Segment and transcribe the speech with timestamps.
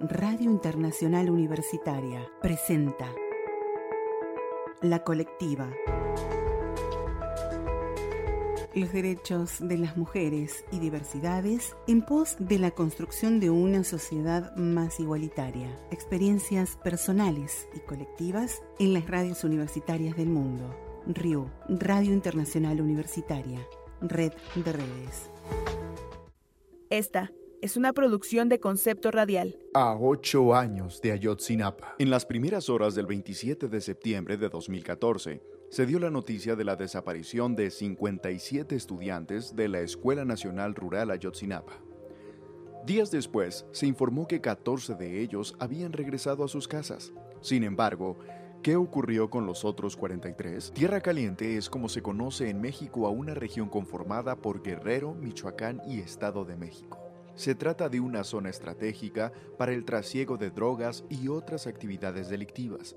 [0.00, 3.10] Radio Internacional Universitaria presenta
[4.82, 5.70] La Colectiva.
[8.74, 14.54] Los derechos de las mujeres y diversidades en pos de la construcción de una sociedad
[14.56, 15.74] más igualitaria.
[15.90, 20.78] Experiencias personales y colectivas en las radios universitarias del mundo.
[21.06, 23.66] RIU, Radio Internacional Universitaria,
[24.02, 25.30] Red de Redes.
[26.90, 27.32] Esta
[27.62, 29.58] es una producción de concepto radial.
[29.74, 31.94] A ocho años de Ayotzinapa.
[31.98, 36.64] En las primeras horas del 27 de septiembre de 2014, se dio la noticia de
[36.64, 41.80] la desaparición de 57 estudiantes de la Escuela Nacional Rural Ayotzinapa.
[42.84, 47.12] Días después, se informó que 14 de ellos habían regresado a sus casas.
[47.40, 48.16] Sin embargo,
[48.62, 50.72] ¿qué ocurrió con los otros 43?
[50.72, 55.82] Tierra Caliente es como se conoce en México a una región conformada por Guerrero, Michoacán
[55.88, 57.06] y Estado de México.
[57.36, 62.96] Se trata de una zona estratégica para el trasiego de drogas y otras actividades delictivas.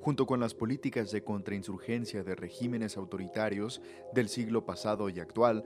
[0.00, 3.82] Junto con las políticas de contrainsurgencia de regímenes autoritarios
[4.14, 5.64] del siglo pasado y actual,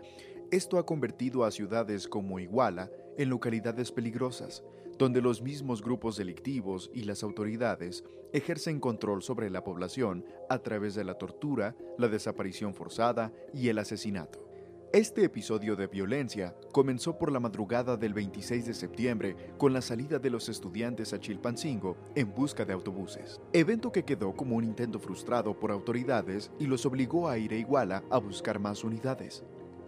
[0.50, 4.64] esto ha convertido a ciudades como Iguala en localidades peligrosas,
[4.98, 10.94] donde los mismos grupos delictivos y las autoridades ejercen control sobre la población a través
[10.94, 14.53] de la tortura, la desaparición forzada y el asesinato.
[14.94, 20.20] Este episodio de violencia comenzó por la madrugada del 26 de septiembre con la salida
[20.20, 25.00] de los estudiantes a Chilpancingo en busca de autobuses, evento que quedó como un intento
[25.00, 29.42] frustrado por autoridades y los obligó a ir a Iguala a buscar más unidades.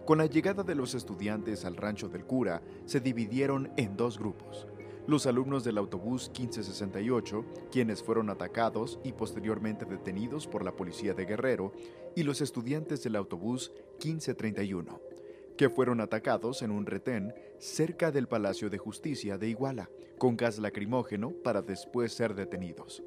[0.05, 4.67] Con la llegada de los estudiantes al rancho del cura, se dividieron en dos grupos
[5.07, 11.25] los alumnos del autobús 1568, quienes fueron atacados y posteriormente detenidos por la policía de
[11.25, 11.71] Guerrero,
[12.15, 13.71] y los estudiantes del autobús
[14.03, 14.99] 1531,
[15.57, 20.59] que fueron atacados en un retén cerca del Palacio de Justicia de Iguala, con gas
[20.59, 23.01] lacrimógeno para después ser detenidos.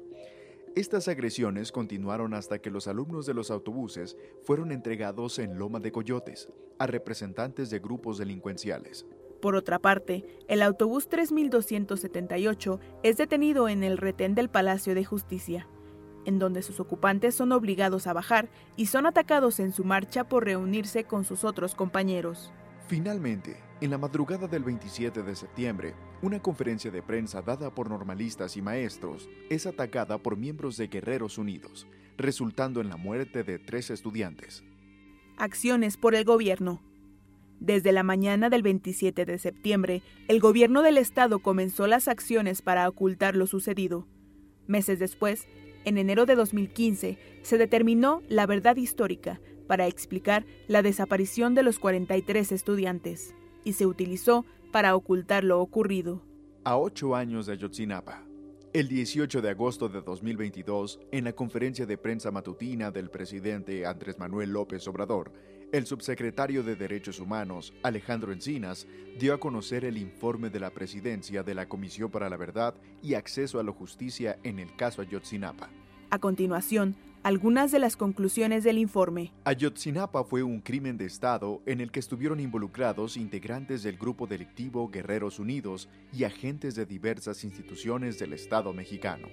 [0.75, 5.91] Estas agresiones continuaron hasta que los alumnos de los autobuses fueron entregados en Loma de
[5.91, 6.47] Coyotes
[6.79, 9.05] a representantes de grupos delincuenciales.
[9.41, 15.67] Por otra parte, el autobús 3278 es detenido en el retén del Palacio de Justicia,
[16.25, 20.45] en donde sus ocupantes son obligados a bajar y son atacados en su marcha por
[20.45, 22.53] reunirse con sus otros compañeros.
[22.87, 28.57] Finalmente, en la madrugada del 27 de septiembre, una conferencia de prensa dada por normalistas
[28.57, 33.89] y maestros es atacada por miembros de Guerreros Unidos, resultando en la muerte de tres
[33.89, 34.63] estudiantes.
[35.37, 36.79] Acciones por el gobierno.
[37.61, 42.89] Desde la mañana del 27 de septiembre, el gobierno del estado comenzó las acciones para
[42.89, 44.07] ocultar lo sucedido.
[44.65, 45.47] Meses después,
[45.85, 51.77] en enero de 2015, se determinó la verdad histórica para explicar la desaparición de los
[51.77, 56.23] 43 estudiantes y se utilizó para ocultar lo ocurrido.
[56.63, 58.23] A ocho años de Ayotzinapa,
[58.73, 64.17] el 18 de agosto de 2022, en la conferencia de prensa matutina del presidente Andrés
[64.17, 65.33] Manuel López Obrador,
[65.73, 68.87] el subsecretario de Derechos Humanos, Alejandro Encinas,
[69.19, 73.15] dio a conocer el informe de la presidencia de la Comisión para la Verdad y
[73.15, 75.69] Acceso a la Justicia en el caso Ayotzinapa.
[76.13, 79.31] A continuación, algunas de las conclusiones del informe.
[79.45, 84.89] Ayotzinapa fue un crimen de Estado en el que estuvieron involucrados integrantes del grupo delictivo
[84.89, 89.29] Guerreros Unidos y agentes de diversas instituciones del Estado mexicano.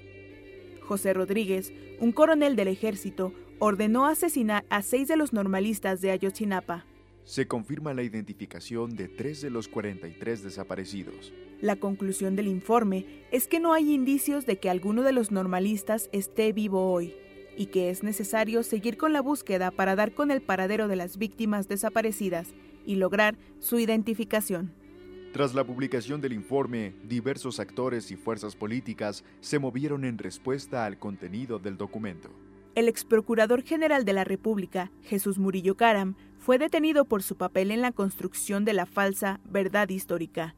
[0.82, 6.84] José Rodríguez, un coronel del ejército, ordenó asesinar a seis de los normalistas de Ayotzinapa.
[7.28, 11.34] Se confirma la identificación de tres de los 43 desaparecidos.
[11.60, 16.08] La conclusión del informe es que no hay indicios de que alguno de los normalistas
[16.12, 17.14] esté vivo hoy
[17.54, 21.18] y que es necesario seguir con la búsqueda para dar con el paradero de las
[21.18, 22.54] víctimas desaparecidas
[22.86, 24.72] y lograr su identificación.
[25.34, 30.98] Tras la publicación del informe, diversos actores y fuerzas políticas se movieron en respuesta al
[30.98, 32.30] contenido del documento.
[32.78, 37.72] El ex procurador general de la República, Jesús Murillo Caram, fue detenido por su papel
[37.72, 40.54] en la construcción de la falsa verdad histórica,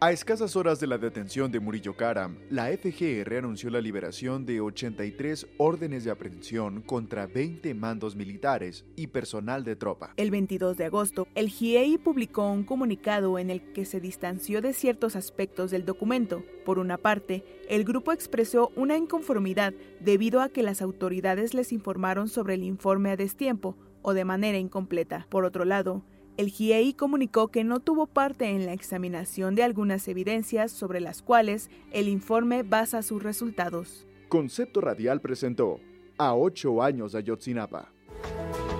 [0.00, 4.60] a escasas horas de la detención de Murillo Karam, la FGR anunció la liberación de
[4.60, 10.14] 83 órdenes de aprehensión contra 20 mandos militares y personal de tropa.
[10.16, 14.72] El 22 de agosto, el GIEI publicó un comunicado en el que se distanció de
[14.72, 16.44] ciertos aspectos del documento.
[16.64, 22.28] Por una parte, el grupo expresó una inconformidad debido a que las autoridades les informaron
[22.28, 25.26] sobre el informe a destiempo o de manera incompleta.
[25.28, 26.04] Por otro lado,
[26.38, 31.20] el GIEI comunicó que no tuvo parte en la examinación de algunas evidencias sobre las
[31.20, 34.06] cuales el informe basa sus resultados.
[34.28, 35.80] Concepto Radial presentó
[36.16, 37.92] A ocho años de Ayotzinapa.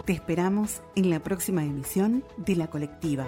[0.06, 3.26] Te esperamos en la próxima emisión de La Colectiva.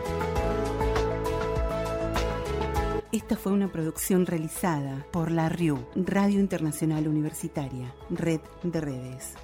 [3.11, 9.35] Esta fue una producción realizada por la RIU, Radio Internacional Universitaria, Red de Redes.